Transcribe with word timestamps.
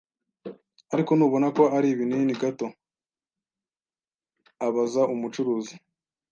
"Ariko 0.93 1.11
ntubona 1.13 1.47
ko 1.57 1.63
ari 1.77 1.89
binini 1.99 2.33
gato?" 2.41 2.67
abaza 4.67 5.01
umucuruzi. 5.13 5.73